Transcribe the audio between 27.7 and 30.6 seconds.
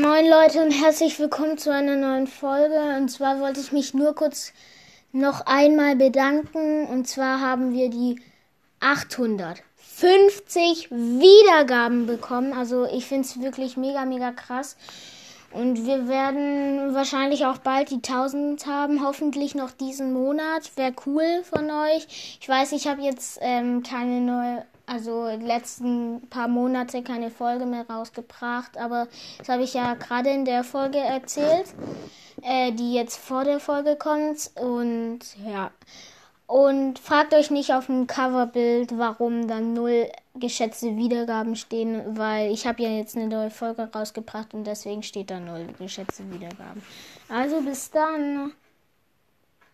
rausgebracht, aber das habe ich ja gerade in